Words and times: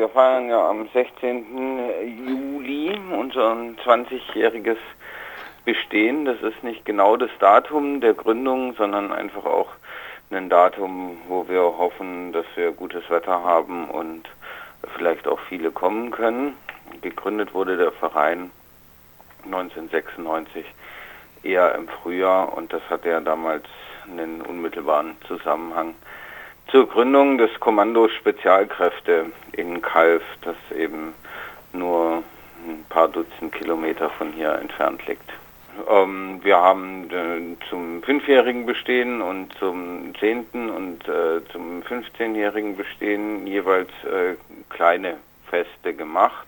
wir 0.00 0.08
feiern 0.08 0.48
ja 0.48 0.66
am 0.66 0.88
16. 0.94 2.26
Juli 2.26 2.98
unser 3.12 3.52
20-jähriges 3.84 4.78
Bestehen. 5.66 6.24
Das 6.24 6.40
ist 6.40 6.64
nicht 6.64 6.86
genau 6.86 7.18
das 7.18 7.28
Datum 7.38 8.00
der 8.00 8.14
Gründung, 8.14 8.74
sondern 8.76 9.12
einfach 9.12 9.44
auch 9.44 9.68
ein 10.30 10.48
Datum, 10.48 11.18
wo 11.28 11.46
wir 11.48 11.60
hoffen, 11.60 12.32
dass 12.32 12.46
wir 12.54 12.72
gutes 12.72 13.10
Wetter 13.10 13.44
haben 13.44 13.90
und 13.90 14.26
vielleicht 14.96 15.28
auch 15.28 15.38
viele 15.50 15.70
kommen 15.70 16.10
können. 16.12 16.54
Gegründet 17.02 17.52
wurde 17.52 17.76
der 17.76 17.92
Verein 17.92 18.50
1996 19.44 20.64
eher 21.42 21.74
im 21.74 21.88
Frühjahr 21.88 22.56
und 22.56 22.72
das 22.72 22.80
hatte 22.88 23.10
ja 23.10 23.20
damals 23.20 23.64
einen 24.10 24.40
unmittelbaren 24.40 25.16
Zusammenhang 25.28 25.94
zur 26.70 26.88
Gründung 26.88 27.36
des 27.36 27.50
Kommandos 27.58 28.12
Spezialkräfte 28.12 29.26
in 29.52 29.82
Kalf, 29.82 30.22
das 30.42 30.56
eben 30.76 31.14
nur 31.72 32.22
ein 32.66 32.84
paar 32.88 33.08
Dutzend 33.08 33.52
Kilometer 33.52 34.08
von 34.10 34.32
hier 34.32 34.52
entfernt 34.52 35.04
liegt. 35.06 35.28
Ähm, 35.88 36.40
wir 36.42 36.58
haben 36.58 37.10
äh, 37.10 37.68
zum 37.68 38.02
fünfjährigen 38.02 38.66
Bestehen 38.66 39.20
und 39.20 39.52
zum 39.58 40.12
zehnten 40.20 40.70
und 40.70 41.08
äh, 41.08 41.40
zum 41.50 41.82
15-jährigen 41.82 42.76
Bestehen 42.76 43.46
jeweils 43.46 43.90
äh, 44.04 44.36
kleine 44.68 45.16
Feste 45.48 45.94
gemacht. 45.94 46.46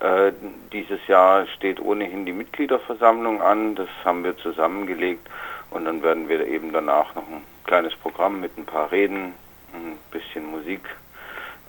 Äh, 0.00 0.32
dieses 0.72 1.06
Jahr 1.06 1.46
steht 1.46 1.80
ohnehin 1.80 2.26
die 2.26 2.32
Mitgliederversammlung 2.32 3.40
an, 3.40 3.76
das 3.76 3.88
haben 4.04 4.24
wir 4.24 4.36
zusammengelegt 4.36 5.28
und 5.70 5.84
dann 5.84 6.02
werden 6.02 6.28
wir 6.28 6.44
eben 6.46 6.72
danach 6.72 7.14
noch 7.14 7.28
ein 7.28 7.42
kleines 7.64 7.94
Programm 7.96 8.40
mit 8.40 8.56
ein 8.58 8.64
paar 8.64 8.90
Reden, 8.90 9.34
ein 9.74 9.98
bisschen 10.10 10.46
Musik 10.50 10.80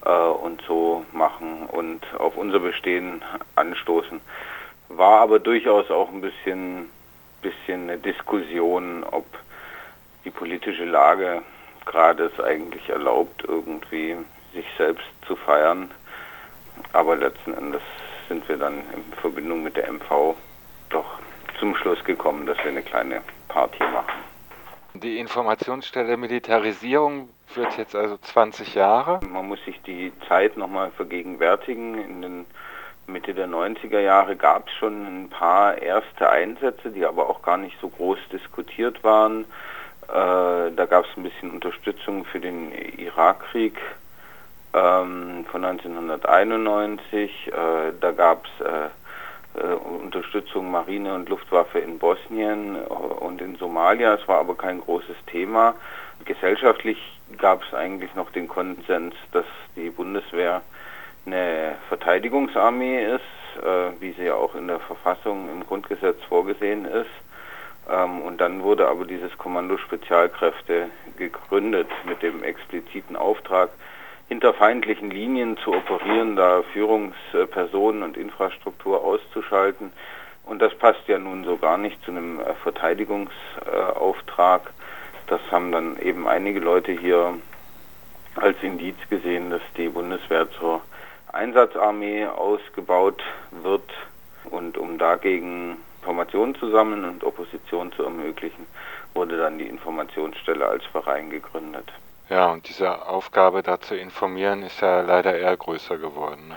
äh, 0.05 0.09
und 0.09 0.61
so 0.67 1.05
machen 1.11 1.65
und 1.67 2.01
auf 2.17 2.37
unser 2.37 2.59
Bestehen 2.59 3.23
anstoßen. 3.55 4.21
War 4.89 5.21
aber 5.21 5.39
durchaus 5.39 5.89
auch 5.89 6.09
ein 6.09 6.21
bisschen, 6.21 6.89
bisschen 7.41 7.89
eine 7.89 7.97
Diskussion, 7.97 9.03
ob 9.03 9.25
die 10.23 10.31
politische 10.31 10.85
Lage 10.85 11.41
gerade 11.85 12.25
es 12.25 12.43
eigentlich 12.43 12.89
erlaubt, 12.89 13.43
irgendwie 13.47 14.15
sich 14.53 14.65
selbst 14.77 15.05
zu 15.27 15.35
feiern. 15.35 15.91
Aber 16.93 17.15
letzten 17.15 17.53
Endes 17.53 17.81
sind 18.27 18.47
wir 18.49 18.57
dann 18.57 18.79
in 18.93 19.13
Verbindung 19.21 19.63
mit 19.63 19.77
der 19.77 19.91
MV 19.91 20.35
doch 20.89 21.19
zum 21.59 21.75
Schluss 21.75 22.03
gekommen, 22.03 22.45
dass 22.45 22.57
wir 22.57 22.71
eine 22.71 22.81
kleine 22.81 23.21
Party 23.47 23.83
machen. 23.83 24.24
Die 25.03 25.19
Informationsstelle 25.19 26.15
Militarisierung 26.15 27.27
führt 27.47 27.77
jetzt 27.77 27.95
also 27.95 28.15
20 28.17 28.75
Jahre. 28.75 29.19
Man 29.29 29.45
muss 29.45 29.59
sich 29.65 29.81
die 29.81 30.13
Zeit 30.29 30.55
nochmal 30.55 30.89
vergegenwärtigen. 30.91 31.95
In 31.99 32.21
den 32.21 32.45
Mitte 33.05 33.33
der 33.33 33.47
90er 33.47 33.99
Jahre 33.99 34.37
gab 34.37 34.69
es 34.69 34.73
schon 34.75 35.25
ein 35.25 35.29
paar 35.29 35.77
erste 35.81 36.29
Einsätze, 36.29 36.91
die 36.91 37.05
aber 37.05 37.29
auch 37.29 37.41
gar 37.41 37.57
nicht 37.57 37.77
so 37.81 37.89
groß 37.89 38.19
diskutiert 38.31 39.03
waren. 39.03 39.43
Äh, 40.07 40.71
da 40.71 40.85
gab 40.89 41.03
es 41.03 41.17
ein 41.17 41.23
bisschen 41.23 41.51
Unterstützung 41.51 42.23
für 42.23 42.39
den 42.39 42.71
Irakkrieg 42.97 43.77
ähm, 44.73 45.45
von 45.51 45.65
1991. 45.65 47.47
Äh, 47.47 47.51
da 47.99 48.11
gab 48.11 48.45
es 48.45 48.65
äh, 48.65 48.89
Unterstützung 49.63 50.71
Marine 50.71 51.13
und 51.13 51.29
Luftwaffe 51.29 51.79
in 51.79 51.99
Bosnien 51.99 52.75
äh, 52.75 52.79
und 52.87 53.41
in 53.41 53.55
Somalia. 53.55 54.15
Es 54.15 54.27
war 54.27 54.39
aber 54.39 54.55
kein 54.55 54.81
großes 54.81 55.15
Thema. 55.27 55.75
Gesellschaftlich 56.25 56.97
gab 57.37 57.63
es 57.63 57.73
eigentlich 57.73 58.13
noch 58.15 58.31
den 58.31 58.47
Konsens, 58.47 59.15
dass 59.31 59.45
die 59.75 59.89
Bundeswehr 59.89 60.61
eine 61.25 61.75
Verteidigungsarmee 61.89 63.15
ist, 63.15 63.63
äh, 63.63 63.91
wie 63.99 64.13
sie 64.13 64.25
ja 64.25 64.35
auch 64.35 64.55
in 64.55 64.67
der 64.67 64.79
Verfassung 64.79 65.49
im 65.49 65.65
Grundgesetz 65.65 66.21
vorgesehen 66.29 66.85
ist. 66.85 67.09
Ähm, 67.89 68.21
und 68.21 68.41
dann 68.41 68.63
wurde 68.63 68.87
aber 68.87 69.05
dieses 69.05 69.37
Kommando 69.37 69.77
Spezialkräfte 69.77 70.89
gegründet 71.17 71.87
mit 72.05 72.21
dem 72.21 72.43
expliziten 72.43 73.15
Auftrag, 73.15 73.69
hinter 74.27 74.53
feindlichen 74.53 75.11
Linien 75.11 75.57
zu 75.57 75.73
operieren, 75.73 76.35
da 76.35 76.63
Führungspersonen 76.73 78.03
und 78.03 78.17
Infrastruktur 78.17 79.03
auszuschalten. 79.03 79.91
Und 80.45 80.61
das 80.61 80.75
passt 80.75 81.07
ja 81.07 81.17
nun 81.17 81.43
so 81.43 81.57
gar 81.57 81.77
nicht 81.77 82.03
zu 82.03 82.11
einem 82.11 82.39
äh, 82.39 82.53
Verteidigungsauftrag. 82.63 84.73
Das 85.27 85.41
haben 85.51 85.71
dann 85.71 85.97
eben 85.97 86.27
einige 86.27 86.59
Leute 86.59 86.91
hier 86.91 87.33
als 88.35 88.61
Indiz 88.61 88.95
gesehen, 89.09 89.49
dass 89.49 89.61
die 89.77 89.89
Bundeswehr 89.89 90.49
zur 90.51 90.81
Einsatzarmee 91.31 92.27
ausgebaut 92.27 93.23
wird 93.63 93.89
und 94.51 94.77
um 94.77 94.97
dagegen 94.97 95.77
Informationen 96.01 96.53
zu 96.55 96.69
sammeln 96.69 97.05
und 97.05 97.23
Opposition 97.23 97.91
zu 97.93 98.03
ermöglichen, 98.03 98.67
wurde 99.15 99.37
dann 99.37 99.57
die 99.57 99.67
Informationsstelle 99.67 100.67
als 100.67 100.85
Verein 100.85 101.31
gegründet. 101.31 101.91
Ja, 102.29 102.51
und 102.51 102.67
diese 102.67 103.07
Aufgabe 103.07 103.61
da 103.61 103.79
zu 103.79 103.95
informieren 103.95 104.63
ist 104.63 104.81
ja 104.81 105.01
leider 105.01 105.37
eher 105.37 105.55
größer 105.55 105.97
geworden. 105.97 106.47
Ne? 106.49 106.55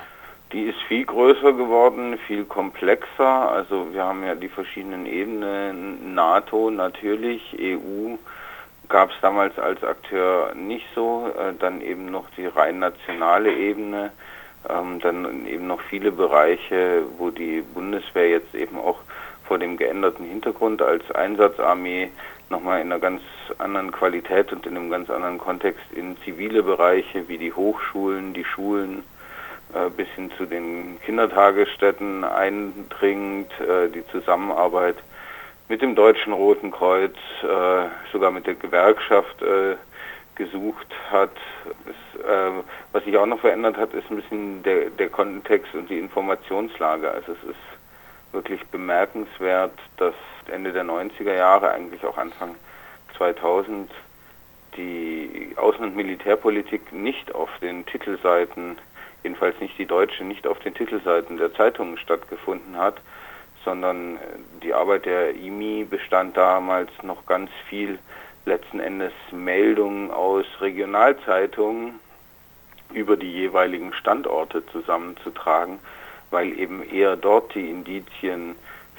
Die 0.52 0.62
ist 0.62 0.80
viel 0.88 1.04
größer 1.04 1.52
geworden, 1.52 2.18
viel 2.26 2.44
komplexer. 2.44 3.50
Also 3.50 3.92
wir 3.92 4.02
haben 4.02 4.24
ja 4.24 4.34
die 4.34 4.48
verschiedenen 4.48 5.04
Ebenen, 5.04 6.14
NATO 6.14 6.70
natürlich, 6.70 7.54
EU 7.60 8.16
gab 8.88 9.10
es 9.10 9.16
damals 9.20 9.58
als 9.58 9.84
Akteur 9.84 10.54
nicht 10.54 10.86
so, 10.94 11.30
äh, 11.38 11.52
dann 11.58 11.82
eben 11.82 12.10
noch 12.10 12.24
die 12.30 12.46
rein 12.46 12.78
nationale 12.78 13.52
Ebene, 13.52 14.10
ähm, 14.70 14.98
dann 15.00 15.46
eben 15.46 15.66
noch 15.66 15.82
viele 15.82 16.10
Bereiche, 16.10 17.02
wo 17.18 17.28
die 17.28 17.60
Bundeswehr 17.60 18.30
jetzt 18.30 18.54
eben 18.54 18.78
auch 18.78 19.00
vor 19.46 19.58
dem 19.58 19.76
geänderten 19.76 20.24
Hintergrund 20.24 20.80
als 20.80 21.10
Einsatzarmee 21.10 22.10
nochmal 22.50 22.80
in 22.80 22.92
einer 22.92 23.00
ganz 23.00 23.22
anderen 23.58 23.92
Qualität 23.92 24.52
und 24.52 24.66
in 24.66 24.76
einem 24.76 24.90
ganz 24.90 25.10
anderen 25.10 25.38
Kontext 25.38 25.84
in 25.92 26.16
zivile 26.24 26.62
Bereiche 26.62 27.28
wie 27.28 27.38
die 27.38 27.52
Hochschulen, 27.52 28.34
die 28.34 28.44
Schulen 28.44 29.02
äh, 29.74 29.90
bis 29.90 30.08
hin 30.08 30.30
zu 30.38 30.46
den 30.46 30.98
Kindertagesstätten 31.04 32.24
eindringt, 32.24 33.50
äh, 33.60 33.88
die 33.90 34.06
Zusammenarbeit 34.08 34.96
mit 35.68 35.82
dem 35.82 35.94
Deutschen 35.94 36.32
Roten 36.32 36.70
Kreuz, 36.70 37.14
äh, 37.42 37.88
sogar 38.10 38.30
mit 38.30 38.46
der 38.46 38.54
Gewerkschaft 38.54 39.36
gesucht 40.34 40.86
hat. 41.10 41.32
Was 42.92 43.04
sich 43.04 43.18
auch 43.18 43.26
noch 43.26 43.40
verändert 43.40 43.76
hat, 43.76 43.92
ist 43.92 44.08
ein 44.08 44.16
bisschen 44.16 44.62
der, 44.62 44.88
der 44.90 45.10
Kontext 45.10 45.74
und 45.74 45.90
die 45.90 45.98
Informationslage. 45.98 47.10
Also 47.10 47.32
es 47.32 47.50
ist 47.50 47.77
wirklich 48.32 48.64
bemerkenswert, 48.66 49.78
dass 49.96 50.14
Ende 50.50 50.72
der 50.72 50.84
90er 50.84 51.34
Jahre, 51.34 51.70
eigentlich 51.70 52.04
auch 52.04 52.18
Anfang 52.18 52.54
2000, 53.16 53.90
die 54.76 55.52
Außen- 55.56 55.82
und 55.82 55.96
Militärpolitik 55.96 56.92
nicht 56.92 57.34
auf 57.34 57.50
den 57.60 57.84
Titelseiten, 57.86 58.78
jedenfalls 59.22 59.58
nicht 59.60 59.76
die 59.78 59.86
deutsche, 59.86 60.24
nicht 60.24 60.46
auf 60.46 60.58
den 60.60 60.74
Titelseiten 60.74 61.36
der 61.36 61.52
Zeitungen 61.54 61.98
stattgefunden 61.98 62.76
hat, 62.76 63.00
sondern 63.64 64.18
die 64.62 64.72
Arbeit 64.72 65.06
der 65.06 65.34
IMI 65.34 65.84
bestand 65.84 66.36
damals 66.36 66.90
noch 67.02 67.26
ganz 67.26 67.50
viel 67.68 67.98
letzten 68.44 68.80
Endes 68.80 69.12
Meldungen 69.30 70.10
aus 70.10 70.46
Regionalzeitungen 70.60 72.00
über 72.92 73.16
die 73.16 73.30
jeweiligen 73.30 73.92
Standorte 73.92 74.64
zusammenzutragen, 74.66 75.78
weil 76.30 76.58
eben 76.58 76.82
eher 76.88 77.16
dort 77.16 77.54
die 77.54 77.70
Indizien 77.70 78.54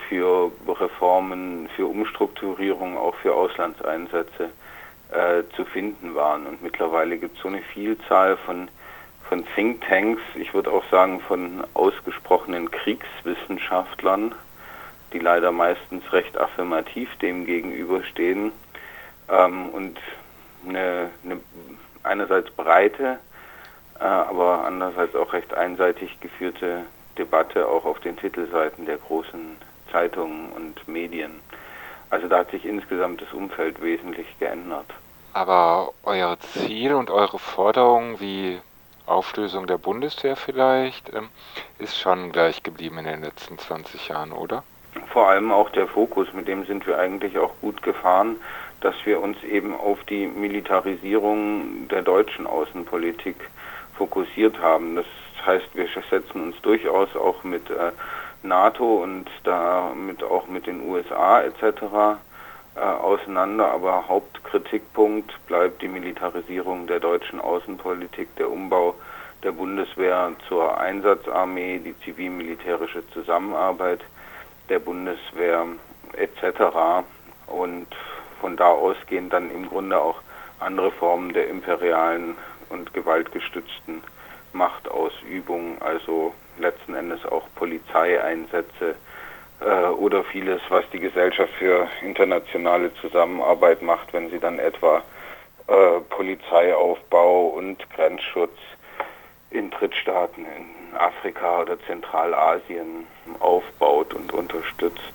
für 0.07 0.51
Reformen, 0.67 1.69
für 1.75 1.85
Umstrukturierung, 1.85 2.97
auch 2.97 3.15
für 3.15 3.33
Auslandseinsätze 3.33 4.49
äh, 5.11 5.43
zu 5.55 5.65
finden 5.65 6.15
waren. 6.15 6.47
Und 6.47 6.63
mittlerweile 6.63 7.17
gibt 7.17 7.37
es 7.37 7.43
so 7.43 7.47
eine 7.47 7.61
Vielzahl 7.61 8.37
von, 8.37 8.67
von 9.27 9.45
Thinktanks, 9.55 10.21
ich 10.35 10.53
würde 10.53 10.71
auch 10.71 10.83
sagen 10.89 11.19
von 11.21 11.63
ausgesprochenen 11.73 12.71
Kriegswissenschaftlern, 12.71 14.33
die 15.13 15.19
leider 15.19 15.51
meistens 15.51 16.11
recht 16.11 16.37
affirmativ 16.37 17.09
dem 17.17 17.45
gegenüberstehen 17.45 18.51
ähm, 19.29 19.69
und 19.69 19.99
eine, 20.67 21.09
eine 21.23 21.39
einerseits 22.03 22.49
breite, 22.51 23.19
äh, 23.99 24.03
aber 24.03 24.63
andererseits 24.65 25.15
auch 25.15 25.33
recht 25.33 25.53
einseitig 25.53 26.19
geführte 26.19 26.85
Debatte 27.19 27.67
auch 27.67 27.85
auf 27.85 27.99
den 27.99 28.17
Titelseiten 28.17 28.85
der 28.85 28.97
großen 28.97 29.57
Zeitungen 29.91 30.51
und 30.53 30.87
Medien. 30.87 31.39
Also 32.09 32.27
da 32.27 32.39
hat 32.39 32.51
sich 32.51 32.65
insgesamt 32.65 33.21
das 33.21 33.31
Umfeld 33.33 33.81
wesentlich 33.81 34.27
geändert. 34.39 34.87
Aber 35.33 35.91
euer 36.03 36.39
Ziel 36.39 36.95
und 36.95 37.11
eure 37.11 37.37
Forderung 37.37 38.19
wie 38.19 38.59
Auflösung 39.05 39.67
der 39.67 39.77
Bundeswehr 39.77 40.35
vielleicht 40.35 41.13
ähm, 41.13 41.29
ist 41.77 41.99
schon 41.99 42.31
gleich 42.31 42.63
geblieben 42.63 42.97
in 42.99 43.05
den 43.05 43.21
letzten 43.21 43.57
20 43.57 44.07
Jahren, 44.07 44.31
oder? 44.31 44.63
Vor 45.13 45.27
allem 45.27 45.51
auch 45.51 45.69
der 45.71 45.87
Fokus, 45.87 46.31
mit 46.33 46.47
dem 46.47 46.65
sind 46.65 46.87
wir 46.87 46.97
eigentlich 46.97 47.37
auch 47.37 47.51
gut 47.61 47.81
gefahren, 47.83 48.37
dass 48.81 48.95
wir 49.05 49.19
uns 49.21 49.41
eben 49.43 49.75
auf 49.75 50.03
die 50.05 50.25
Militarisierung 50.25 51.87
der 51.89 52.01
deutschen 52.01 52.47
Außenpolitik 52.47 53.35
fokussiert 53.97 54.59
haben. 54.59 54.95
Das 54.95 55.05
heißt, 55.49 55.69
wir 55.73 55.87
setzen 56.09 56.43
uns 56.43 56.61
durchaus 56.61 57.15
auch 57.15 57.43
mit 57.43 57.69
äh, 57.69 57.91
NATO 58.43 59.03
und 59.03 59.25
damit 59.43 60.23
auch 60.23 60.47
mit 60.47 60.67
den 60.67 60.87
USA 60.87 61.41
etc. 61.41 62.19
Äh, 62.75 62.79
auseinander, 62.79 63.71
aber 63.71 64.07
Hauptkritikpunkt 64.07 65.33
bleibt 65.47 65.81
die 65.81 65.87
Militarisierung 65.87 66.87
der 66.87 66.99
deutschen 66.99 67.41
Außenpolitik, 67.41 68.35
der 68.37 68.49
Umbau 68.49 68.95
der 69.43 69.51
Bundeswehr 69.51 70.33
zur 70.47 70.77
Einsatzarmee, 70.77 71.79
die 71.79 71.97
zivil-militärische 72.03 73.03
Zusammenarbeit 73.13 74.01
der 74.69 74.79
Bundeswehr 74.79 75.65
etc. 76.13 77.03
Und 77.47 77.87
von 78.39 78.55
da 78.55 78.67
ausgehend 78.67 79.33
dann 79.33 79.49
im 79.49 79.67
Grunde 79.67 79.99
auch 79.99 80.21
andere 80.59 80.91
Formen 80.91 81.33
der 81.33 81.47
imperialen 81.47 82.35
und 82.69 82.93
gewaltgestützten 82.93 84.03
Machtausübung, 84.53 85.81
also 85.81 86.33
letzten 86.59 86.95
Endes 86.95 87.25
auch 87.25 87.47
Polizeieinsätze 87.55 88.95
äh, 89.61 89.87
oder 89.87 90.23
vieles, 90.23 90.61
was 90.69 90.83
die 90.91 90.99
Gesellschaft 90.99 91.53
für 91.53 91.87
internationale 92.01 92.93
Zusammenarbeit 92.95 93.81
macht, 93.81 94.13
wenn 94.13 94.29
sie 94.29 94.39
dann 94.39 94.59
etwa 94.59 95.03
äh, 95.67 95.99
Polizeiaufbau 96.09 97.47
und 97.47 97.77
Grenzschutz 97.91 98.57
in 99.51 99.69
Drittstaaten 99.71 100.45
in 100.45 100.97
Afrika 100.97 101.61
oder 101.61 101.79
Zentralasien 101.81 103.07
aufbaut 103.39 104.13
und 104.13 104.33
unterstützt. 104.33 105.13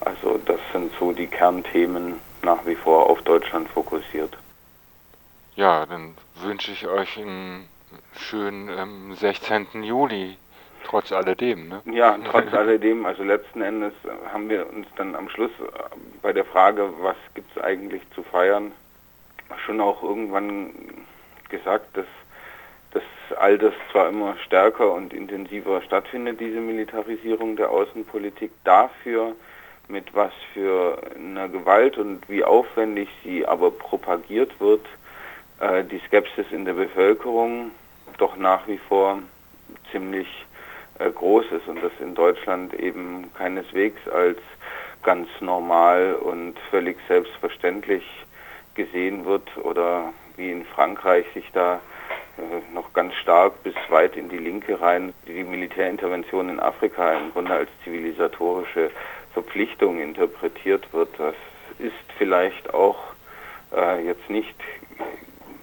Also 0.00 0.38
das 0.38 0.60
sind 0.72 0.92
so 0.98 1.12
die 1.12 1.26
Kernthemen 1.26 2.20
nach 2.42 2.64
wie 2.66 2.76
vor 2.76 3.10
auf 3.10 3.20
Deutschland 3.22 3.68
fokussiert. 3.68 4.36
Ja, 5.56 5.86
dann 5.86 6.14
wünsche 6.36 6.72
ich 6.72 6.86
euch 6.86 7.18
einen 7.18 7.68
schönen 8.16 8.68
ähm, 8.68 9.14
16. 9.14 9.82
Juli, 9.82 10.36
trotz 10.84 11.12
alledem. 11.12 11.68
Ne? 11.68 11.82
Ja, 11.86 12.18
trotz 12.30 12.52
alledem. 12.52 13.06
Also 13.06 13.22
letzten 13.22 13.62
Endes 13.62 13.92
haben 14.32 14.48
wir 14.48 14.68
uns 14.68 14.86
dann 14.96 15.14
am 15.14 15.28
Schluss 15.28 15.52
äh, 15.60 15.96
bei 16.22 16.32
der 16.32 16.44
Frage, 16.44 16.90
was 17.00 17.16
gibt 17.34 17.54
es 17.56 17.62
eigentlich 17.62 18.02
zu 18.14 18.22
feiern, 18.22 18.72
schon 19.64 19.80
auch 19.80 20.02
irgendwann 20.02 20.70
gesagt, 21.48 21.96
dass 21.96 22.06
dass 22.92 23.02
all 23.38 23.58
das 23.58 23.74
zwar 23.92 24.08
immer 24.08 24.36
stärker 24.38 24.92
und 24.92 25.12
intensiver 25.12 25.82
stattfindet, 25.82 26.40
diese 26.40 26.60
Militarisierung 26.60 27.56
der 27.56 27.70
Außenpolitik, 27.70 28.50
dafür 28.64 29.34
mit 29.88 30.14
was 30.14 30.32
für 30.52 31.00
einer 31.14 31.48
Gewalt 31.48 31.98
und 31.98 32.28
wie 32.28 32.44
aufwendig 32.44 33.08
sie 33.24 33.46
aber 33.46 33.70
propagiert 33.70 34.58
wird, 34.60 34.86
äh, 35.60 35.84
die 35.84 36.00
Skepsis 36.06 36.46
in 36.50 36.64
der 36.64 36.74
Bevölkerung 36.74 37.70
doch 38.18 38.36
nach 38.36 38.66
wie 38.66 38.78
vor 38.78 39.20
ziemlich 39.92 40.28
äh, 40.98 41.10
groß 41.10 41.46
ist 41.52 41.68
und 41.68 41.82
das 41.82 41.92
in 42.00 42.14
Deutschland 42.14 42.74
eben 42.74 43.32
keineswegs 43.34 44.00
als 44.08 44.38
ganz 45.02 45.28
normal 45.40 46.14
und 46.14 46.58
völlig 46.70 46.96
selbstverständlich 47.06 48.04
gesehen 48.74 49.24
wird 49.24 49.56
oder 49.58 50.12
wie 50.36 50.50
in 50.50 50.64
Frankreich 50.64 51.26
sich 51.34 51.50
da 51.52 51.80
äh, 52.36 52.74
noch 52.74 52.92
ganz 52.92 53.14
stark 53.14 53.62
bis 53.62 53.74
weit 53.88 54.16
in 54.16 54.28
die 54.28 54.38
Linke 54.38 54.80
rein 54.80 55.12
die 55.26 55.44
Militärintervention 55.44 56.48
in 56.48 56.60
Afrika 56.60 57.12
im 57.14 57.32
Grunde 57.32 57.54
als 57.54 57.70
zivilisatorische 57.84 58.90
Verpflichtung 59.32 60.00
interpretiert 60.00 60.92
wird. 60.92 61.10
Das 61.18 61.34
ist 61.78 61.92
vielleicht 62.16 62.72
auch 62.72 62.98
äh, 63.76 64.04
jetzt 64.04 64.28
nicht 64.30 64.54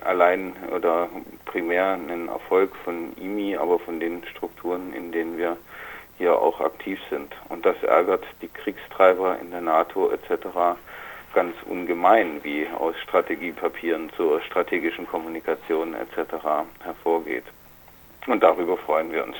allein 0.06 0.54
oder 0.76 1.10
primär 1.46 1.94
ein 1.94 2.28
Erfolg 2.28 2.76
von 2.84 3.16
IMI, 3.18 3.58
aber 3.58 3.80
von 3.80 4.00
den 4.00 4.26
Strukturen, 4.26 4.94
in 4.94 5.12
denen 5.12 5.38
wir 5.38 5.58
hier 6.18 6.38
auch 6.38 6.62
aktiv 6.62 7.00
sind. 7.10 7.34
Und 7.50 7.66
das 7.66 7.82
ärgert 7.84 8.24
die 8.42 8.48
Kriegstreiber 8.48 9.38
in 9.40 9.52
der 9.52 9.62
NATO 9.62 10.12
etc 10.12 10.78
ganz 11.36 11.54
ungemein, 11.66 12.44
wie 12.44 12.66
aus 12.80 12.96
Strategiepapieren 13.04 14.10
zur 14.16 14.42
strategischen 14.42 15.06
Kommunikation 15.06 15.94
etc. 15.94 16.34
hervorgeht. 16.82 17.44
Und 18.26 18.42
darüber 18.42 18.78
freuen 18.78 19.12
wir 19.12 19.26
uns. 19.26 19.36